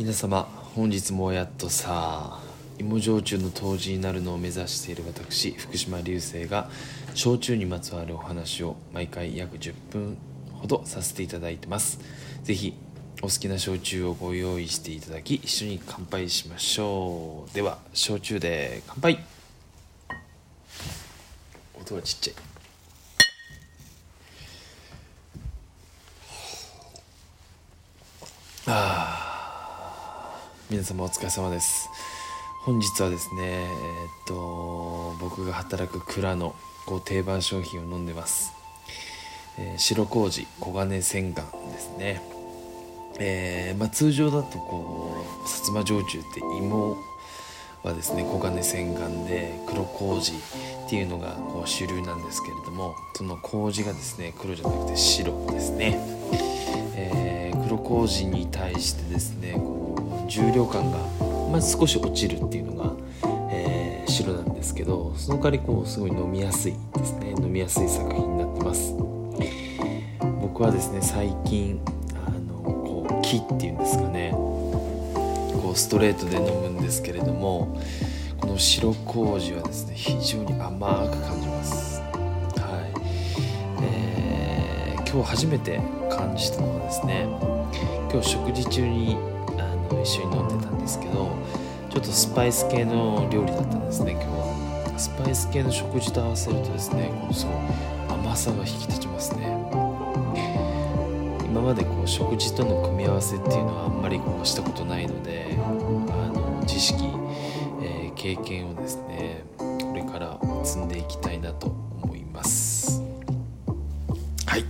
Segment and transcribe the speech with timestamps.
[0.00, 2.38] 皆様本日もやっとさ
[2.78, 6.70] 芋焼酎の杜氏になるのを目指している私福島流星が
[7.12, 10.16] 焼酎にまつわるお話を毎回約10分
[10.54, 12.00] ほどさせていただいてます。
[12.44, 12.72] 是非
[13.20, 17.54] お好きな焼酎をご用意していただき一緒に乾杯しましょう。
[17.54, 19.22] では焼酎で乾杯。
[21.78, 22.36] 音がちっちゃい。
[28.66, 29.09] あー。
[30.70, 31.90] 皆様お疲れ様です。
[32.60, 33.68] 本日はですねえっ
[34.24, 36.54] と僕が働く蔵の
[36.86, 38.52] こう定番商品を飲んでます、
[39.58, 42.22] えー白麹黄金洗顔ですね。
[43.18, 46.96] えーまあ、通常だとこう薩摩焼酎って芋
[47.82, 55.98] はですね黄金洗顔で黒麹っていうのがこう主流なんですけれどもその麹がですね黒じゃなくて白ですね、
[56.94, 59.54] えー黒麹に対してですね
[60.30, 60.98] 重量感が
[61.50, 62.92] まず少し落ちるっていうのが、
[63.50, 67.32] えー白なんですけどその代わりこうすごい飲みやすいですね。
[67.38, 68.94] 飲みやすい作品になってます。
[70.40, 71.80] 僕はですね最近
[72.26, 74.32] あのこう木っていうんですかね。
[74.32, 77.80] こうストレートで飲むんですけれども
[78.40, 82.00] この白麹はですね非常に甘く感じます。
[82.00, 82.06] は
[82.88, 87.26] い、えー今日初めて感じたのはですね
[88.12, 89.16] 今日食事中に
[89.90, 91.36] あの一緒に飲んでたんですけど
[91.90, 94.94] ちょっとスパイス系の料理だったんですね今日は。
[94.96, 97.54] スパイス系の食事と合わせるとですねこのすごい
[98.10, 99.46] 甘さが引き立ちますね。
[101.46, 105.62] 今までこう食事との組み合わせっていうのはあんまりこうしたことないのであ
[106.32, 107.04] の知識、
[107.82, 111.68] えー経験をですねこれから積んでいきたいなと
[112.02, 113.02] 思います。
[114.46, 114.64] はい。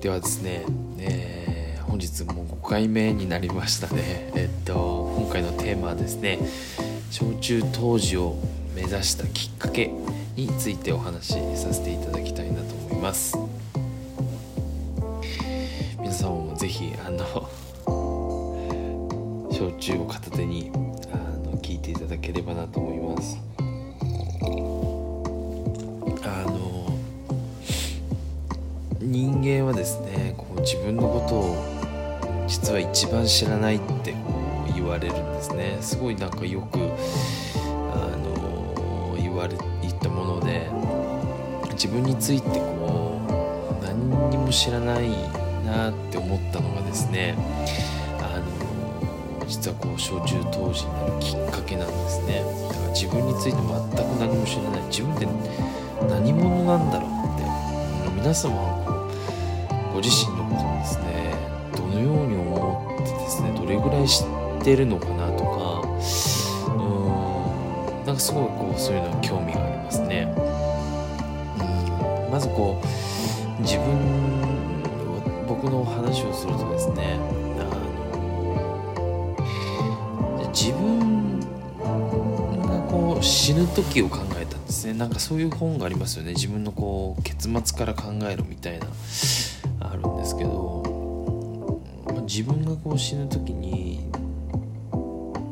[0.00, 0.64] ではですね、
[0.98, 1.39] えー
[1.90, 4.30] 本日も5回目になりましたね。
[4.36, 6.38] えっと今回のテーマはですね
[7.10, 8.36] 焼酎当時を
[8.76, 9.90] 目指したきっかけ
[10.36, 13.36] についてお話しさせていただきたいなと思います。
[15.98, 17.48] 皆さんもぜひあの
[19.50, 20.70] 焼酎を片手に
[21.12, 23.36] あの聞いていただければなと思います。
[26.22, 26.86] あの
[29.00, 31.79] 人間はですねこう自分のことを
[32.50, 34.18] 実は一番知らないってこ
[34.68, 35.78] う言われるんですね。
[35.80, 36.80] すごいなんかよく
[37.92, 40.68] あの言われ言ったもので
[41.74, 43.20] 自分についてこ
[43.80, 45.10] う何にも知らない
[45.64, 47.36] なって思ったのがですね
[48.18, 52.42] あの実はこう焼酎当時になるきっかけなんですね。
[52.68, 53.66] だから自分について全く
[54.18, 54.82] 何も知らない。
[54.90, 55.26] 自分って
[56.08, 57.48] 何者なんだろうって。
[58.20, 58.90] 皆様はこ
[59.92, 60.49] うご自身の
[62.00, 64.26] のように思ってですねどれぐらい知っ
[64.64, 65.50] てるのかなとか
[66.66, 70.34] うーんなんかすごいこうそういうの興味がありますね。
[70.36, 70.40] う
[72.28, 72.86] んまずこう
[73.62, 73.84] 自分
[75.46, 77.18] 僕の話をするとですね
[77.58, 77.64] あ
[80.44, 81.40] の自分
[82.62, 84.94] がこう死ぬ時を考えたんですね。
[84.94, 86.32] なんかそういう本がありますよね。
[86.32, 88.86] 自分のこう結末から考えるみたいな
[89.80, 90.82] あるんですけど、
[92.32, 94.08] 自分がこう死ぬ時に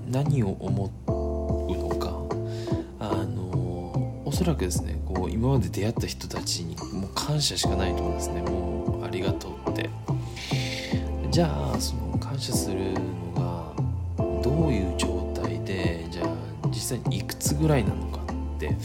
[0.08, 2.22] 何を思うのか
[3.00, 8.42] あのおそらくですねこう今まで出会った人たちにもう感謝しかないと思うんですね。
[8.42, 9.90] もうありがとうって。
[11.32, 16.28] じゃあその感謝するのがどういう状態でじゃあ
[16.68, 18.20] 実際にいくつぐらいなのか
[18.56, 18.76] って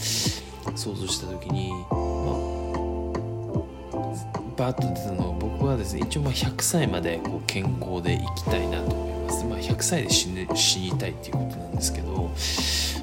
[0.74, 1.70] 想像した時に
[4.56, 12.30] バーッと出たのが僕はですね一応まあ100歳までこう健康で生きたいなと思います、まあ、100歳で死,、ぬ死にたいっていうことなんですけど、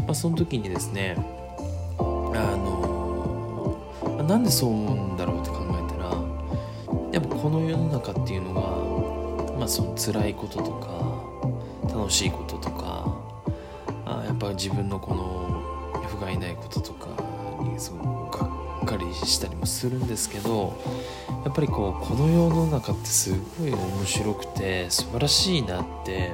[0.06, 1.16] まあ、その時にですね
[1.98, 3.78] あの
[4.18, 6.10] まなんでそう思うんだろうって考えたら
[7.12, 13.14] やっぱこの世の中っていうのが、まあ、その辛いこととか楽しいこととか
[14.06, 15.62] あやっぱ自分のこの
[16.08, 17.08] 不甲斐ないこととか
[17.64, 17.98] にすご
[18.28, 20.80] くかりしたりもするんですけど
[21.46, 26.34] やっぱりこうこの世の中ってすごい面白くて素晴らしいなって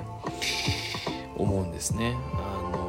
[1.35, 2.15] 思うんですね。
[2.33, 2.87] あの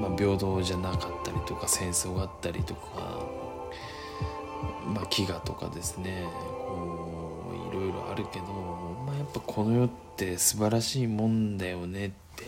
[0.00, 3.20] まあ、平等じゃなかったりとか戦争があったりとか、
[4.86, 6.24] まあ、飢餓とかですね
[6.66, 8.46] こういろいろあるけど、
[9.06, 12.44] まあ、やっぱこの世って素晴らしいもんだよねって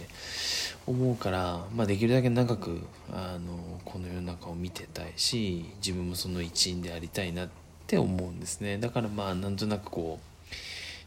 [0.87, 2.81] 思うから、まあ、できるだけ長く
[3.13, 7.49] あのこの世の中を見てたいし自分もその一員でありたいなっ
[7.87, 8.79] て思うんですね。
[8.79, 10.19] だからまあなんとなくこ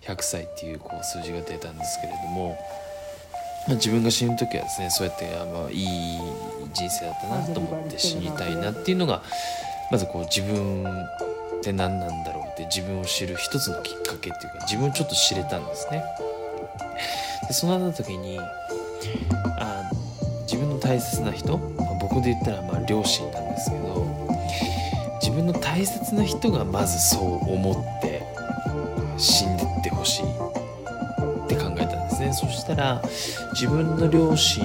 [0.04, 2.58] う100歳っていうこう数字が出たんですけれども
[3.68, 6.20] まあ、自分が死ぬ時はですねそうやってあ、まあ、いい
[6.74, 9.24] 人生だったなと思って死にたいなっていうのが
[9.92, 16.04] まずこう自分って何なんだろうって自分を知る一つのきっかけっていうか自分をちょっと知れたんですね。
[17.48, 18.40] でそうなった時に
[19.60, 24.06] あの自分の大切な人、まあ、僕で言ったらまあ両親なんですけど
[25.22, 28.24] 自分の大切な人がまずそう思って
[29.18, 32.34] 死んでってほしいって考えたんですね。
[32.34, 33.02] そしたら
[33.54, 34.64] 自分の両親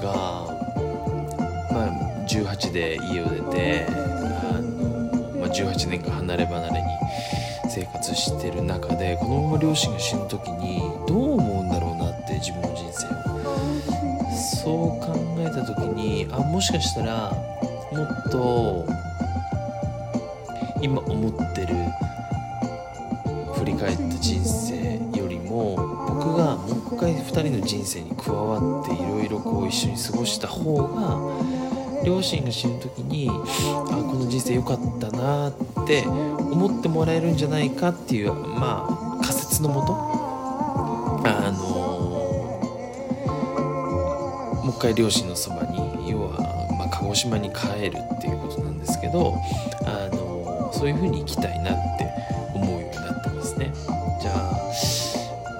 [0.00, 0.46] が、
[1.70, 6.88] まあ、18で家を出てあの、まあ、18年間離れ離れに
[7.68, 13.33] 生活してる中でこのまま両親が死ぬ時にどう思うんだろうなって自分の人生を
[14.34, 17.32] そう考えた時にあもしかしたら
[17.92, 18.86] もっと
[20.82, 21.74] 今思ってる
[23.54, 25.76] 振り返った人生よりも
[26.08, 35.54] 僕がもう一回2人の人生に加わっていろいろこう一緒に過ごした方が両親が死ぬ時にあこの人生良かったなっ
[35.86, 40.13] て思ってもらえるんじゃないかっていうまあ仮説のもと
[44.64, 46.38] もう一回両親のそばに要は、
[46.78, 49.34] まあ、鹿児島に帰るっていうことなんですけど
[49.84, 52.10] あのそういう風に生きたいなって
[52.54, 53.70] 思うようになったんですね。
[54.22, 54.40] じゃあ、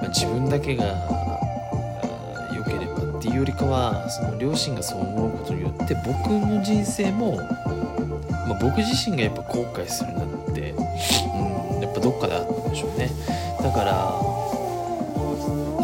[0.00, 0.84] まあ、自分だけが
[2.56, 10.80] 良ければっていうよりかはその両親がそう思うことによって僕の人生も、まあ、僕自身がやっぱ後悔するなって、う
[11.78, 13.10] ん、やっぱどっかであったんでしょうね。
[13.62, 14.34] だから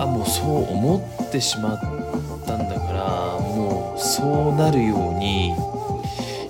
[0.02, 1.80] あもうそう思ってしまっ
[2.46, 2.79] たんだ
[4.00, 5.54] そうなるように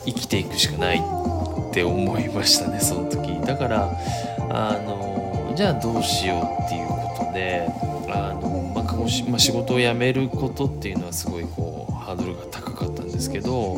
[0.07, 3.41] 生きていくしかないって思いましたねその時。
[3.45, 3.91] だから
[4.49, 7.67] あのじゃあどうしようっていうことで
[8.09, 8.73] あの、
[9.29, 13.77] まあ、仕事を辞めることっていうのはすごいこうハードルが高かったんですけど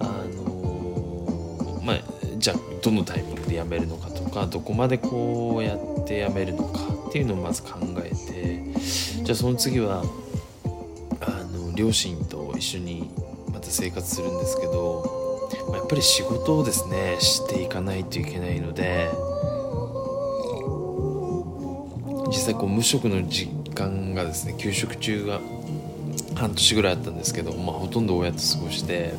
[0.00, 0.04] あ
[0.34, 1.98] のまあ
[2.36, 7.70] じゃあどのタイミングで辞めるのかとかどこまでこうやって辞めるのかっていうのをまず考
[8.04, 8.62] えて
[9.22, 10.04] じゃあその次は
[11.20, 12.16] あの両親
[12.56, 13.10] 一緒に
[13.52, 19.10] また生活するんですけど、まあ、やっぱり仕事をですねしていかないといけないので
[22.28, 25.40] 実際こう無職の時間がですね休職中が
[26.34, 29.14] 半年ぐらいあったんですけど、まあ、ほとんど親と過ごして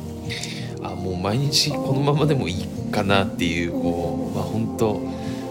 [0.82, 5.00] あもう毎日このままでもいいかなっていうこう、まあ、本当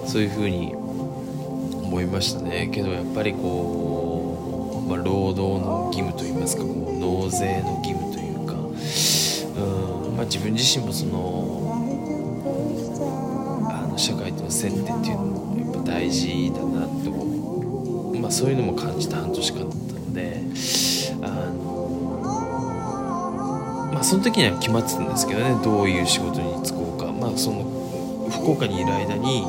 [0.08, 2.70] そういうふうに思いましたね。
[2.74, 11.72] けどやっぱりこう、まあ、労働の義務といいますかこう納税の義務というかうん、まあ、自分自身もその
[13.72, 20.42] あの社会との接点っていうのもやっぱ大事だなって思う、まあ、そういうのも感じた半年間だったので
[21.22, 21.64] あの
[23.94, 27.06] まあその時には決まってたんですけどねどういう仕事に就こうか。
[27.14, 27.64] まあその
[28.30, 29.46] 福岡にいる間に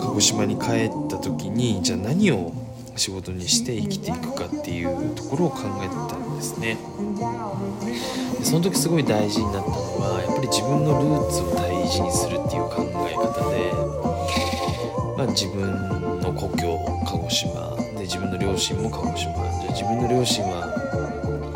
[0.00, 2.52] 鹿児島に帰った時にじゃあ何を
[3.00, 6.76] 仕事にして生きていくかっていうところを考えたんですね。
[8.38, 13.72] でその時すごい大事になったのはやっぱり自分のルーツを大事にするっていう考え方で、
[15.16, 16.76] まあ、自分の故郷
[17.06, 17.74] 鹿児島。
[17.96, 19.32] で自分の両親も鹿児島。
[19.32, 20.68] じゃあ自分の両親は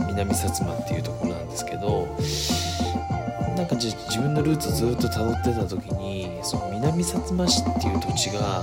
[0.09, 2.09] 南薩摩っていうところなんですけど
[3.55, 8.63] なんか自分のルーツをずっと辿ってた時にその南薩摩市っていう土地が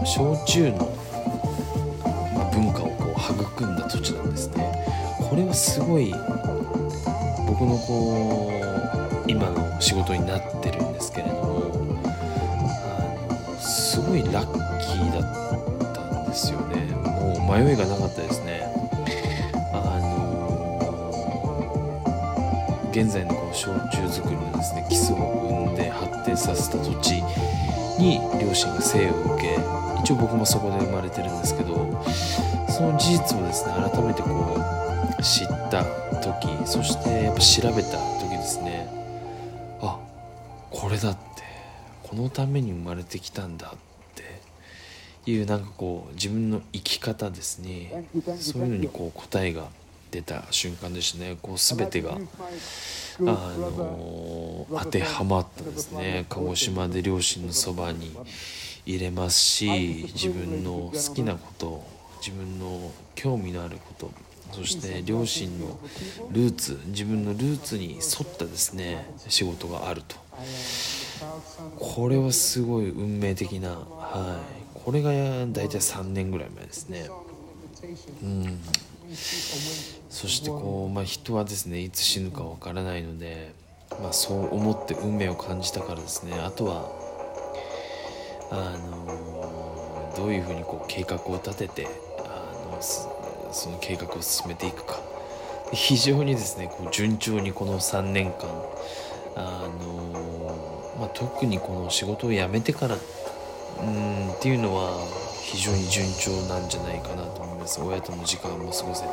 [0.00, 0.78] の焼酎の、
[2.52, 4.72] 文化をこう育んだ土地なんですね。
[5.28, 6.12] これはすごい
[7.46, 8.50] 僕のこ
[9.26, 11.70] う今の仕事になってるんですけれども
[12.84, 14.46] あのすごいラッ
[14.80, 16.76] キーだったんですよね。
[16.96, 18.62] もう迷いがなかったですね。
[19.72, 20.10] あの
[22.90, 25.18] 現在のこう焼酎作りのですね基礎を
[25.66, 27.22] 生んで発展させた土地
[28.00, 29.58] に両親が生を受け
[30.00, 31.74] 一応僕もそこで生まれてるんですけど
[32.68, 34.56] その事実をですね改めてこ
[35.18, 35.84] う知った
[36.22, 38.88] 時そしてやっぱ調べた時ですね
[39.82, 39.98] あ
[40.70, 41.20] これだって
[42.02, 43.78] このために生まれてきたんだっ
[45.24, 48.04] ていうなんかこう自分の生き方ですね。
[48.38, 49.68] そういうのにこう答えが
[50.10, 51.36] 出た瞬間でしたね。
[51.40, 52.18] こう全てが、あ
[53.18, 56.26] の当てはまったですね。
[56.28, 58.16] 鹿児島で両親のそばに
[58.86, 61.84] 入れますし自分の好きなこと
[62.18, 64.10] 自分の興味のあること
[64.52, 65.78] そして両親の
[66.32, 70.16] ルーツ自分のルーツに沿ったですね仕事があると。
[71.78, 74.60] これはすごい運命的なはい。
[74.84, 77.08] これが大体3年ぐらい前ですね。
[78.22, 78.60] うん。
[80.08, 83.52] そしてこう、まあ、人はですねいつ死ぬかわからないので、
[84.00, 86.34] まあ、そう思って運命を感じたからですね。
[86.34, 86.90] あとは
[88.52, 95.00] あのどういうふうにこう計画を立ててあのその計画を進めていくか。
[95.72, 98.48] 非常にですねこう順調にこの3年間
[99.36, 102.96] あの、まあ、特にこの仕事を辞めてから
[103.80, 104.98] うんっていうのは
[105.52, 107.80] 非常に順調なんじゃないかなと思います。
[107.80, 109.08] 親との時間も過ごせて、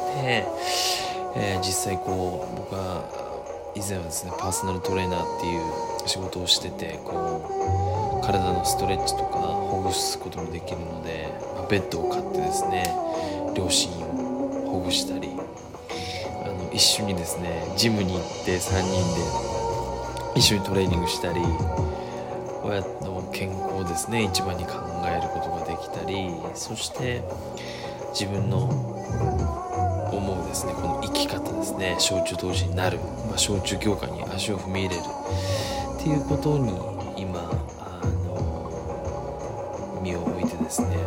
[1.36, 12.86] えー、実際こう僕は以前はですねパーソナルトレーナーっていう仕事をしててこう体のストレッチとかほぐすこともできるので、まあ、ベッドを買ってですね
[13.56, 15.30] 両親をほぐしたり
[16.44, 21.42] あの一緒にですねジムに行って3人で一緒にトレーニングしたり
[22.68, 24.24] 親の健康ですね。
[24.24, 24.74] 一番に考
[25.06, 27.24] えることができたりそして
[28.12, 28.66] 自分の
[30.12, 31.96] 思うですねこの生き方ですね。
[32.00, 32.98] 焼酎当時になる、
[33.28, 35.02] まあ、焼酎業界に足を踏み入れる
[35.96, 36.74] っていうことに
[37.16, 37.40] 今
[37.80, 40.98] あの身を置いてですね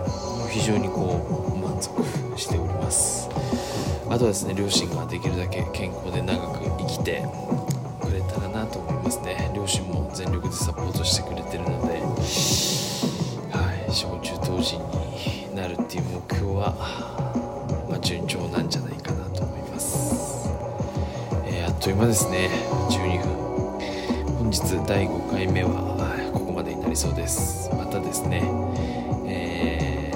[0.50, 2.02] 非常にこう満足
[2.38, 3.29] しております。
[4.09, 7.23] あとはですね両親ができるだけ健康で長く生きて
[8.00, 9.50] くれたらなと思いますね。
[9.71, 12.00] 両親も全力でサポートしてくれてるので
[13.53, 16.75] はい小中当時になるっていう目標は、
[17.89, 20.50] まあ、順調なんじゃないかなと思います、
[21.47, 22.50] えー、あっという間ですね。
[22.91, 23.41] 12分。
[24.39, 27.71] 本日第5回目はここまでになりそうです。
[27.73, 28.43] またですね、
[29.27, 30.11] え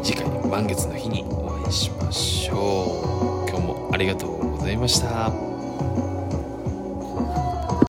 [0.00, 3.50] ー、次回満月の日にお会いしましょう。
[3.50, 5.55] 今日もありがとうございました。